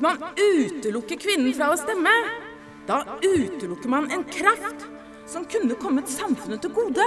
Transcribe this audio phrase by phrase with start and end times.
[0.00, 2.12] Hvis man utelukker kvinnen fra å stemme,
[2.88, 4.86] da utelukker man en kraft
[5.28, 7.04] som kunne kommet samfunnet til gode.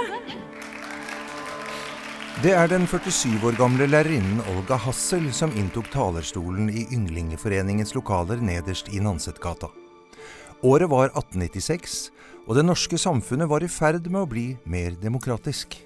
[2.44, 8.38] Det er den 47 år gamle lærerinnen Olga Hassel som inntok talerstolen i Ynglingeforeningens lokaler
[8.38, 9.72] nederst i Nansetgata.
[10.62, 11.98] Året var 1896,
[12.46, 15.80] og det norske samfunnet var i ferd med å bli mer demokratisk.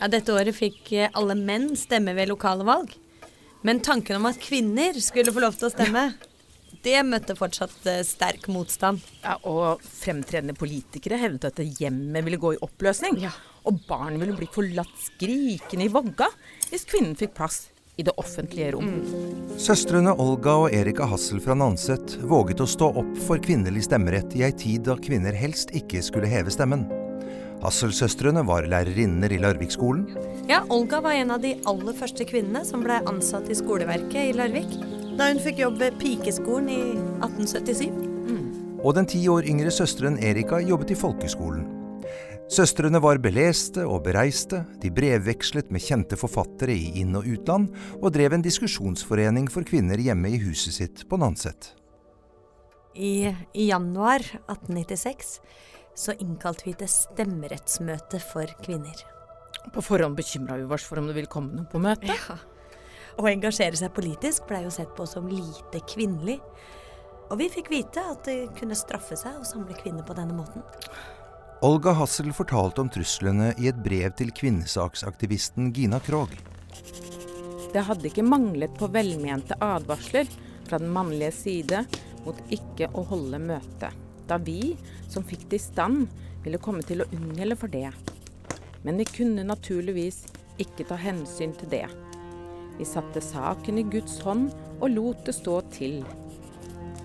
[0.00, 2.96] Ja, dette året fikk alle menn stemme ved lokale valg.
[3.64, 6.02] Men tanken om at kvinner skulle få lov til å stemme,
[6.84, 9.00] det møtte fortsatt eh, sterk motstand.
[9.22, 13.16] Ja, og fremtredende politikere hevdet at hjemmet ville gå i oppløsning.
[13.24, 13.32] Ja.
[13.64, 16.28] Og barn ville bli forlatt skrikende i vogga
[16.68, 17.62] hvis kvinnen fikk plass
[17.96, 18.90] i det offentlige rom.
[19.56, 24.44] Søstrene Olga og Erika Hassel fra Nanset våget å stå opp for kvinnelig stemmerett i
[24.44, 26.84] ei tid da kvinner helst ikke skulle heve stemmen.
[27.64, 30.04] Hassel-søstrene var lærerinner i Larvik-skolen.
[30.50, 34.34] Ja, Olga var en av de aller første kvinnene som ble ansatt i skoleverket i
[34.36, 34.74] Larvik.
[35.16, 36.82] Da hun fikk jobb ved Pikeskolen i
[37.24, 38.12] 1877.
[38.84, 41.64] Og den ti år yngre søsteren Erika jobbet i folkeskolen.
[42.52, 47.70] Søstrene var beleste og bereiste, de brevvekslet med kjente forfattere i inn- og utland,
[48.02, 51.72] og drev en diskusjonsforening for kvinner hjemme i huset sitt på Nanset.
[52.94, 55.38] I, I januar 1896
[55.94, 59.04] så innkalte vi til stemmerettsmøte for kvinner.
[59.72, 62.12] På forhånd bekymra vi oss for om det ville komme noe på møtet.
[62.12, 62.38] Ja.
[63.14, 66.40] Å engasjere seg politisk blei jo sett på som lite kvinnelig.
[67.30, 70.64] Og vi fikk vite at det kunne straffe seg å samle kvinner på denne måten.
[71.64, 76.34] Olga Hassel fortalte om truslene i et brev til kvinnesaksaktivisten Gina Krogh.
[77.72, 80.28] Det hadde ikke manglet på velmente advarsler
[80.66, 81.84] fra den mannlige side
[82.26, 83.90] mot ikke å holde møte,
[84.28, 84.74] da vi,
[85.08, 86.08] som fikk det i stand,
[86.44, 87.90] ville komme til å unngjelde for det.
[88.84, 90.24] Men vi kunne naturligvis
[90.60, 91.86] ikke ta hensyn til det.
[92.78, 96.02] Vi satte saken i Guds hånd og lot det stå til.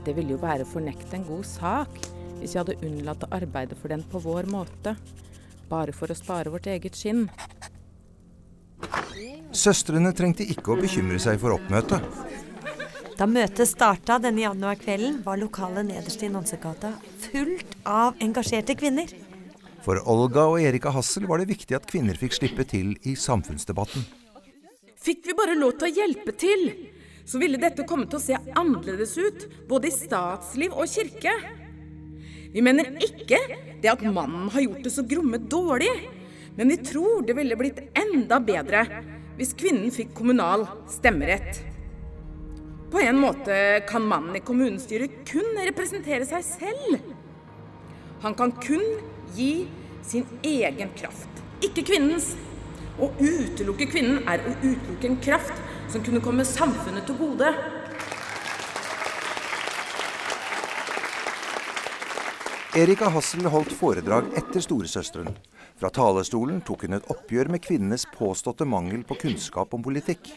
[0.05, 1.99] Det ville jo være å fornekte en god sak
[2.39, 4.95] hvis vi hadde unnlatt å arbeide for den på vår måte,
[5.69, 7.27] bare for å spare vårt eget skinn.
[9.51, 12.28] Søstrene trengte ikke å bekymre seg for oppmøtet.
[13.19, 16.93] Da møtet starta denne januarkvelden, var lokalet nederst i Nansekgata
[17.25, 19.11] fullt av engasjerte kvinner.
[19.83, 24.05] For Olga og Erika Hassel var det viktig at kvinner fikk slippe til i samfunnsdebatten.
[25.03, 26.63] Fikk vi bare lov til å hjelpe til,
[27.27, 31.33] så ville dette komme til å se annerledes ut, både i statsliv og kirke.
[32.55, 33.41] Vi mener ikke
[33.83, 35.91] det at mannen har gjort det så gromme dårlig,
[36.55, 38.85] men vi tror det ville blitt enda bedre
[39.35, 41.65] hvis kvinnen fikk kommunal stemmerett.
[42.91, 43.55] På en måte
[43.89, 47.11] kan mannen i kommunestyret kun representere seg selv.
[48.23, 48.81] Han kan kun
[49.37, 49.67] gi
[50.01, 52.31] sin egen kraft, ikke kvinnens.
[52.99, 55.61] Å utelukke kvinnen er å utelukke en kraft
[55.91, 57.53] som kunne komme samfunnet til gode.
[62.79, 65.31] Erika Hassel holdt foredrag etter storesøsteren.
[65.79, 70.33] Fra talerstolen tok hun et oppgjør med kvinnenes påståtte mangel på kunnskap om politikk.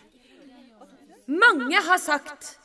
[1.26, 2.56] Mange har sagt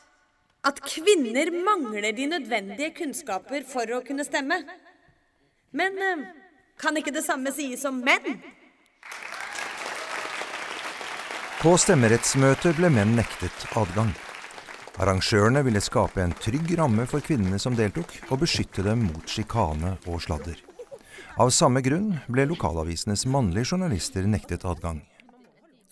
[0.66, 4.60] at kvinner mangler de nødvendige kunnskaper for å kunne stemme.
[5.70, 6.24] Men eh,
[6.80, 8.40] kan ikke det samme sies om menn?
[11.58, 14.12] På stemmerettsmøtet ble menn nektet adgang.
[14.98, 19.94] Arrangørene ville skape en trygg ramme for kvinnene som deltok, og beskytte dem mot sjikane
[20.10, 20.58] og sladder.
[21.38, 24.98] Av samme grunn ble lokalavisenes mannlige journalister nektet adgang.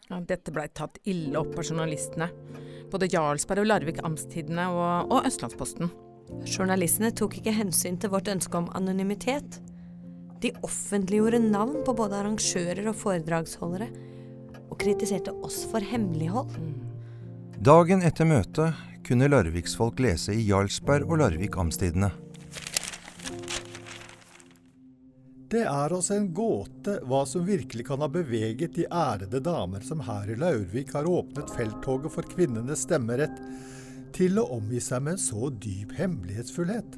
[0.07, 2.29] Ja, dette blei tatt ille opp av journalistene.
[2.93, 5.91] Både Jarlsberg og Larvik Amstidene og, og Østlandsposten.
[6.47, 9.59] Journalistene tok ikke hensyn til vårt ønske om anonymitet.
[10.43, 13.89] De offentliggjorde navn på både arrangører og foredragsholdere,
[14.67, 16.55] og kritiserte oss for hemmelighold.
[17.67, 22.13] Dagen etter møtet kunne larviksfolk lese i Jarlsberg og Larvik Amtstidene.
[25.49, 30.01] Det er oss en gåte hva som virkelig kan ha beveget de ærede damer som
[30.03, 33.37] her i Laurvik har åpnet felttoget for kvinnenes stemmerett,
[34.17, 36.97] til å omgi seg med en så dyp hemmelighetsfullhet.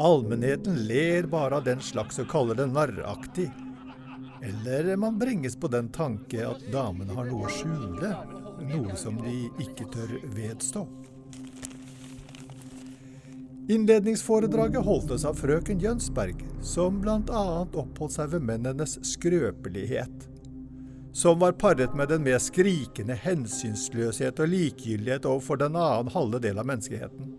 [0.00, 3.50] Allmennheten ler bare av den slags og kaller det narraktig.
[4.44, 8.12] Eller man bringes på den tanke at damene har noe å skjule,
[8.72, 10.86] noe som de ikke tør vedstå.
[13.68, 17.64] Innledningsforedraget holdtes av frøken Jønsberg, som bl.a.
[17.66, 20.28] oppholdt seg ved mennenes skrøpelighet.
[21.16, 26.62] Som var paret med den mer skrikende hensynsløshet og likegyldighet overfor den annen halve del
[26.62, 27.34] av menneskeheten.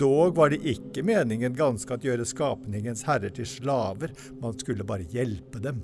[0.00, 5.04] Dog var det ikke meningen ganske at gjøre skapningens herrer til slaver, man skulle bare
[5.12, 5.82] hjelpe dem.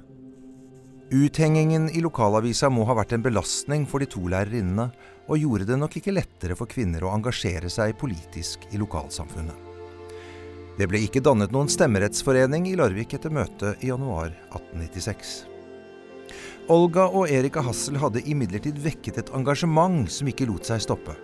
[1.11, 4.89] Uthengingen i lokalavisa må ha vært en belastning for de to lærerinnene,
[5.31, 9.55] og gjorde det nok ikke lettere for kvinner å engasjere seg politisk i lokalsamfunnet.
[10.77, 15.37] Det ble ikke dannet noen stemmerettsforening i Larvik etter møtet i januar 1896.
[16.75, 21.15] Olga og Erika Hassel hadde imidlertid vekket et engasjement som ikke lot seg stoppe.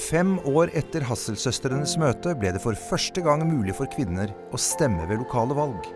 [0.00, 5.04] Fem år etter Hasselsøstrenes møte ble det for første gang mulig for kvinner å stemme
[5.10, 5.92] ved lokale valg.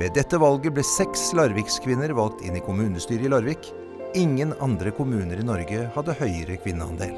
[0.00, 3.70] Ved dette valget ble seks larvikskvinner valgt inn i kommunestyret i Larvik.
[4.16, 7.16] Ingen andre kommuner i Norge hadde høyere kvinneandel.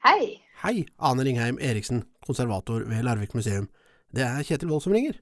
[0.00, 0.40] Hei.
[0.60, 3.68] Hei, Ane Ringheim Eriksen, konservator ved Larvik museum.
[4.12, 5.16] Det er Kjetil Wold som ringer.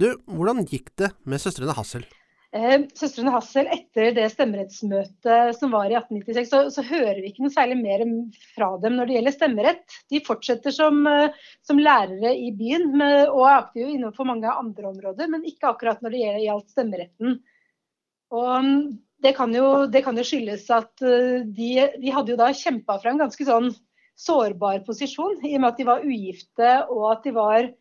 [0.00, 2.06] Du, hvordan gikk det med søstrene Hassel?
[2.52, 7.46] Eh, søstrene Hassel, etter det stemmerettsmøtet som var i 1896, så, så, hører vi ikke
[7.46, 8.02] noe særlig mer
[8.52, 9.94] fra dem når det gjelder stemmerett.
[10.12, 14.90] De fortsetter som, eh, som lærere i byen med, og er aktive innenfor mange andre
[14.90, 17.40] områder, men ikke akkurat når det gjaldt stemmeretten.
[18.36, 18.76] Og mm,
[19.24, 21.72] det kan jo, det kan jo skyldes at eh, de,
[22.04, 23.72] de hadde jo da kjempa fra en ganske sånn
[24.18, 27.72] sårbar posisjon, i og med at de var ugifte og at de var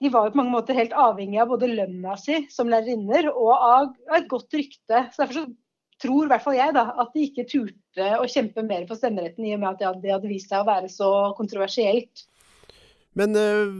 [0.00, 4.16] de var på mange måter helt avhengig av både lønna si som lærerinner og av
[4.16, 5.04] et godt rykte.
[5.12, 5.46] Så Derfor så
[6.00, 9.44] tror i hvert fall jeg da, at de ikke turte å kjempe mer for stemmeretten,
[9.44, 12.24] i og med at det hadde vist seg å være så kontroversielt.
[13.18, 13.74] Men øh,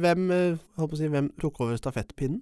[0.00, 2.40] hvem, øh, si, hvem tok over stafettpinnen?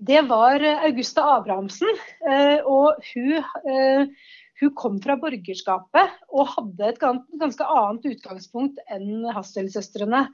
[0.00, 1.98] Det var Augusta Abrahamsen.
[2.24, 4.14] Øh, og hun
[4.60, 10.26] hun kom fra borgerskapet og hadde et ganske annet utgangspunkt enn Hassel-søstrene.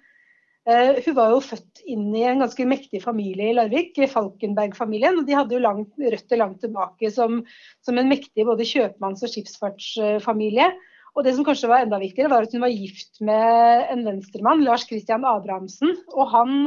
[0.66, 5.20] Uh, hun var jo født inn i en ganske mektig familie i Larvik, Falkenberg-familien.
[5.20, 7.40] og De hadde jo langt, røtter langt tilbake som,
[7.86, 10.72] som, en mektig både kjøpmanns- og skipsfartsfamilie.
[11.16, 14.66] Og det som kanskje var enda viktigere, var at hun var gift med en venstremann,
[14.66, 15.94] Lars Christian Abrahamsen.
[16.12, 16.66] Og han,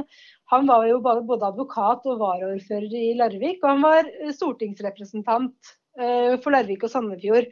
[0.50, 6.54] han var jo både advokat og varaordfører i Larvik, og han var stortingsrepresentant Eh, for
[6.54, 7.50] Larvik og Sandefjord.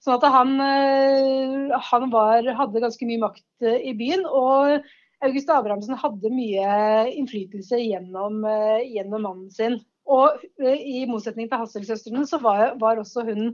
[0.00, 4.24] Sånn at han, eh, han var, hadde ganske mye makt eh, i byen.
[4.24, 4.86] Og
[5.26, 6.70] August Abrahamsen hadde mye
[7.12, 8.40] innflytelse gjennom,
[8.86, 9.76] gjennom mannen sin.
[10.10, 13.52] Og i motsetning til Hassel-søstrene, så var, var, også hun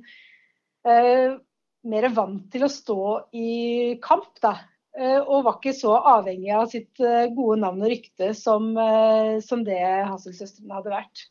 [0.86, 1.34] eh,
[1.90, 3.00] mer vant til å stå
[3.36, 3.50] i
[4.04, 4.54] kamp, da.
[5.26, 7.02] og var ikke så avhengig av sitt
[7.36, 8.70] gode navn og rykte som,
[9.44, 11.26] som det Hassel-søstrene hadde vært.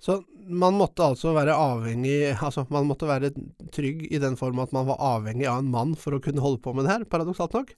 [0.00, 3.34] Så man måtte altså være avhengig Altså, man måtte være
[3.74, 6.62] trygg i den form at man var avhengig av en mann for å kunne holde
[6.64, 7.74] på med det her, paradoksalt nok?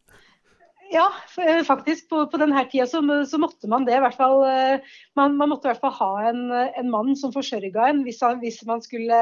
[0.92, 1.06] Ja,
[1.40, 2.08] eh, faktisk.
[2.10, 3.96] På, på denne tida så, så, måtte man det.
[3.96, 7.32] i hvert fall, eh, man, man måtte i hvert fall ha en, en mann som
[7.32, 9.20] forsørga en, hvis, hvis, man skulle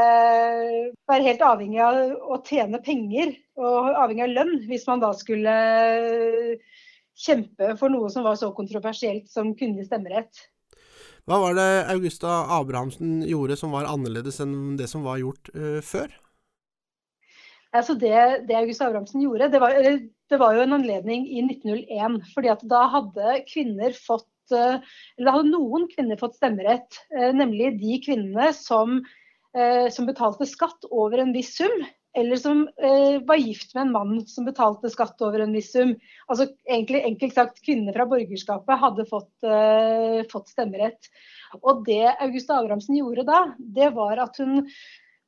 [1.11, 4.55] være helt avhengig av å tjene penger og avhengig av lønn.
[4.67, 5.55] Hvis man da skulle
[7.20, 10.49] kjempe for noe som var så kontroversielt som kvinnelig stemmerett.
[11.28, 15.78] Hva var det Augusta Abrahamsen gjorde som var annerledes enn det som var gjort uh,
[15.84, 16.08] før?
[17.76, 18.17] Altså det,
[18.49, 22.19] det August Abrahamsen gjorde, det var, det var, jo en anledning i 1901.
[22.34, 24.82] fordi at da hadde kvinner fått eh,
[25.19, 26.99] eller hadde noen kvinner fått stemmerett.
[27.14, 29.00] Eh, nemlig de kvinnene som,
[29.90, 31.80] som betalte skatt over en viss sum
[32.16, 35.95] eller som eh, var gift med en mann som betalte skatt over en viss sum.
[36.26, 41.11] Altså egentlig Enkelt sagt, kvinner fra borgerskapet hadde fått, eh, fått stemmerett.
[41.62, 44.66] Og det Augusta Abrahamsen gjorde da, det var at hun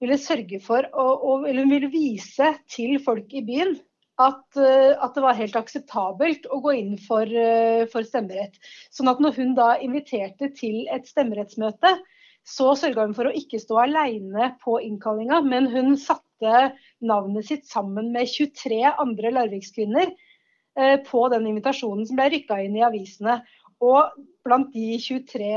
[0.02, 3.76] ville sørge for og, hun ville vise til folk i byen
[4.20, 8.58] at, uh, at, det var helt akseptabelt å gå inn for, uh, for, stemmerett.
[8.92, 11.96] Sånn at når hun da inviterte til et stemmerettsmøte,
[12.42, 17.68] så sørga hun for å ikke stå alene på innkallinga, men hun satte navnet sitt
[17.70, 23.38] sammen med 23 andre Larvikskvinner eh, på den invitasjonen som ble rykka inn i avisene.
[23.82, 24.12] Og
[24.46, 25.48] blant de 23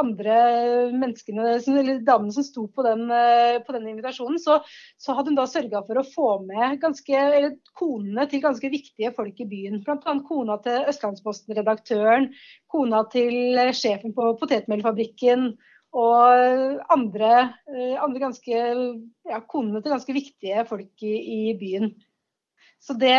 [0.00, 0.36] andre
[0.94, 4.60] menneskene, eller damene som sto på den, eh, på den invitasjonen, så,
[4.98, 7.24] så, hadde hun da sørga for å få med ganske,
[7.78, 9.82] konene til ganske viktige folk i byen.
[9.86, 10.16] Bl.a.
[10.28, 12.30] kona til Østlandsposten-redaktøren,
[12.70, 15.52] kona til sjefen på potetmelfabrikken
[15.92, 17.32] og andre,
[17.68, 18.62] eh, andre ganske,
[19.28, 21.14] ja, konene til ganske viktige folk i,
[21.50, 21.92] i byen.
[22.82, 23.14] Så, det,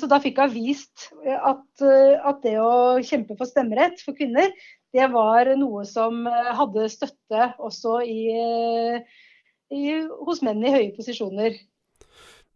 [0.00, 4.48] så, da fikk hun vist at, at, det å kjempe for stemmerett for kvinner,
[4.92, 8.22] det var noe som hadde støtte også i,
[9.68, 9.82] i,
[10.24, 11.60] hos menn i høye posisjoner.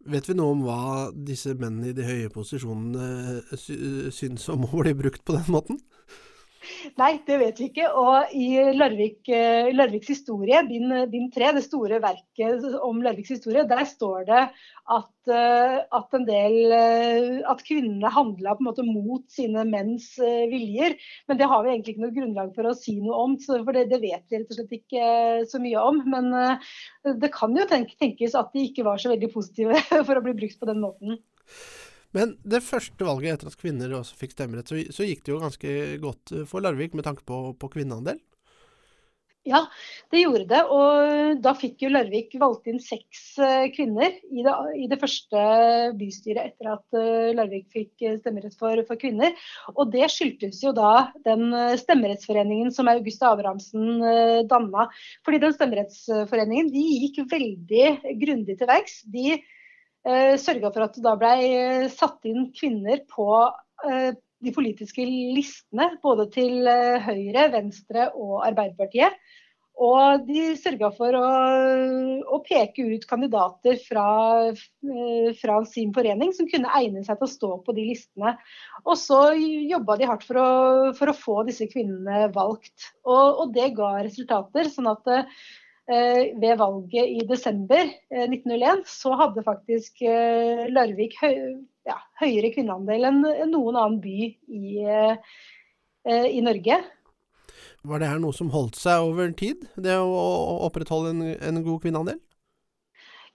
[0.07, 0.81] Vet vi noe om hva
[1.13, 3.41] disse mennene i de høye posisjonene
[4.13, 5.81] syns om å bli brukt på den måten?
[6.97, 7.89] Nei, det vet vi ikke.
[7.99, 13.83] Og i Larvik, eh, Larviks historie, bind, 3, det store verket om Larviks historie, der
[13.87, 14.41] står det
[14.97, 20.13] at, eh, at en del eh, At kvinnene handla på en måte mot sine menns
[20.19, 20.97] viljer.
[21.27, 23.87] Men det har vi egentlig ikke noe grunnlag for å si noe om, for det,
[23.91, 25.09] det vet vi rett og slett ikke
[25.49, 26.03] så mye om.
[26.07, 26.31] Men
[27.21, 30.59] det kan jo tenkes at de ikke var så veldig positive for å bli brukt
[30.59, 31.19] på den måten.
[32.15, 35.43] Men det første valget etter at kvinner også fikk stemmerett, så, så gikk det jo
[35.43, 38.21] ganske godt eh, for Larvik med tanke på, på kvinneandel?
[39.47, 39.61] Ja,
[40.11, 40.59] det gjorde det.
[40.75, 45.43] Og da fikk jo Larvik valgt inn seks eh, kvinner i det, i det første
[45.99, 49.35] bystyret etter at eh, Larvik fikk stemmerett for, for, kvinner.
[49.75, 54.89] Og det skyldtes jo da den stemmerettsforeningen som Augusta Abrahamsen danna.
[55.27, 58.99] Fordi den stemmerettsforeningen de gikk veldig grundig til verks.
[59.11, 59.37] De
[60.39, 63.27] sørga for at det da ble eh, satt inn kvinner på
[63.87, 64.13] eh,
[64.43, 69.17] de politiske listene, både til eh, Høyre, Venstre og Arbeiderpartiet.
[69.77, 71.25] Og de sørga for å,
[72.33, 74.07] å, peke ut kandidater fra,
[74.49, 78.33] eh, fra, sin forening som kunne egne seg til å stå på de listene.
[78.87, 80.49] Og så jobba de hardt for å,
[80.97, 82.89] for å, få disse kvinnene valgt.
[83.05, 84.73] Og, og det ga resultater.
[84.73, 85.37] sånn at Eh,
[85.87, 93.07] ved valget i desember 1901 eh, så hadde faktisk eh, Larvik høy, ja, høyere kvinneandel
[93.07, 93.21] enn
[93.53, 96.81] noen annen by i, i, Norge.
[97.87, 100.11] Var det her noe som holdt seg over tid, det å
[100.67, 102.19] opprettholde en, en god kvinneandel?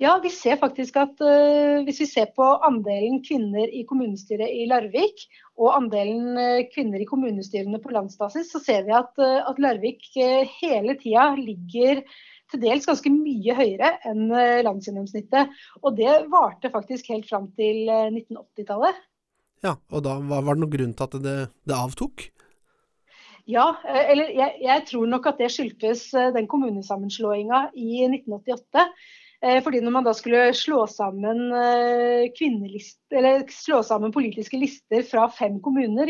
[0.02, 4.64] Ja, vi ser faktisk at uh, hvis vi ser på andelen kvinner i kommunestyret i
[4.66, 5.26] Larvik
[5.61, 10.09] og andelen uh, kvinner i kommunestyrene på landsbasis, så ser vi at, uh, at Larvik
[10.59, 12.02] hele tida ligger
[12.52, 15.56] til dels ganske mye høyere enn eh, landsgjennomsnittet.
[15.82, 19.00] Og det varte faktisk helt fram til 1980-tallet.
[19.00, 19.09] Eh,
[19.68, 21.37] ja, og da var det noen grunn til at det,
[21.68, 22.26] det avtok?
[23.50, 28.87] Ja, eh, eller jeg, jeg, tror nok at det skyldtes den kommunesammenslåinga i 1988.
[29.42, 32.30] Eh, fordi når man da skulle slå sammen, eh,
[33.50, 36.06] slå sammen politiske lister fra fem kommuner,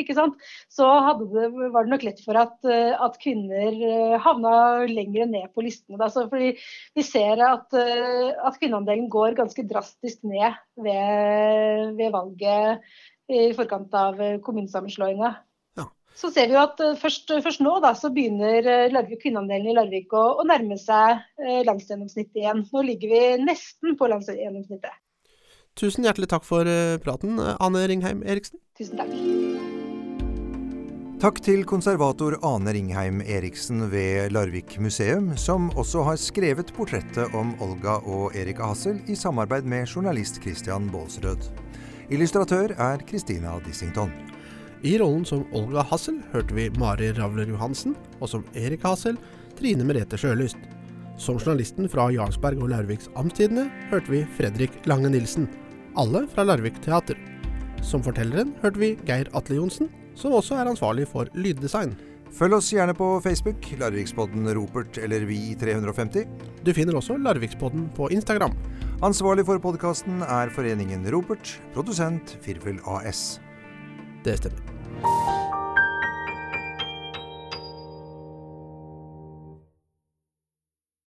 [0.68, 5.64] så det, var det nok lett for at, eh, at kvinner havna lenger ned på
[5.64, 5.96] listene.
[5.96, 6.10] Da.
[6.12, 6.52] Fordi
[6.94, 12.84] vi ser at, at kvinneandelen går ganske drastisk ned ved, ved valget
[13.32, 15.32] i forkant av kommunesammenslåinga.
[16.14, 19.72] Så ser vi jo at eh, først, først nå da, så begynner eh, Larvik, kvinneandelen
[19.72, 22.66] i Larvik å, å nærme seg eh, landsgjennomsnittet igjen.
[22.72, 25.00] Nå ligger vi nesten på landsgjennomsnittet.
[25.78, 26.68] Tusen hjertelig takk for
[27.00, 28.60] praten, Ane Ringheim Eriksen.
[28.76, 29.14] Tusen takk.
[31.22, 37.54] Takk til konservator Ane Ringheim Eriksen ved Larvik museum, som også har skrevet portrettet om
[37.64, 41.48] Olga og Erika Hassel i samarbeid med journalist Christian Baalsrød.
[42.12, 44.12] Illustratør er Christina Dissington.
[44.82, 49.14] I rollen som Olga Hassel hørte vi Mari Ravler Johansen, og som Erik Hassel
[49.54, 50.58] Trine Merete Sjølyst.
[51.22, 55.46] Som journalisten fra Jarlsberg og Larviks Amtstidene hørte vi Fredrik Lange Nilsen,
[55.94, 57.14] alle fra Larvik Teater.
[57.78, 61.94] Som fortelleren hørte vi Geir Atle Johnsen, som også er ansvarlig for lyddesign.
[62.34, 66.26] Følg oss gjerne på Facebook, Larvikspodden Ropert eller Vi350.
[66.66, 68.58] Du finner også Larvikspodden på Instagram.
[69.04, 73.38] Ansvarlig for podkasten er foreningen Ropert, produsent Firfel AS.
[74.26, 74.71] Det stemmer.
[75.02, 75.31] Bye.